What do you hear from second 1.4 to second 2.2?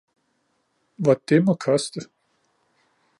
må koste